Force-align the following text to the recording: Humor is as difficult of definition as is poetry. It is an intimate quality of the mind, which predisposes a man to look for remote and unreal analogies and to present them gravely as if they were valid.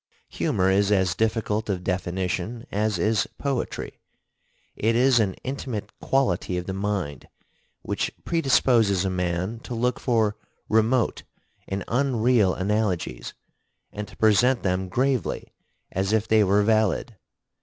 Humor 0.29 0.71
is 0.71 0.91
as 0.91 1.13
difficult 1.13 1.69
of 1.69 1.83
definition 1.83 2.65
as 2.71 2.97
is 2.97 3.27
poetry. 3.37 3.99
It 4.75 4.95
is 4.95 5.19
an 5.19 5.35
intimate 5.43 5.91
quality 5.99 6.57
of 6.57 6.65
the 6.65 6.73
mind, 6.73 7.27
which 7.83 8.11
predisposes 8.25 9.05
a 9.05 9.11
man 9.11 9.59
to 9.59 9.75
look 9.75 9.99
for 9.99 10.37
remote 10.67 11.21
and 11.67 11.83
unreal 11.87 12.55
analogies 12.55 13.35
and 13.93 14.07
to 14.07 14.17
present 14.17 14.63
them 14.63 14.89
gravely 14.89 15.53
as 15.91 16.13
if 16.13 16.27
they 16.27 16.43
were 16.43 16.63
valid. 16.63 17.15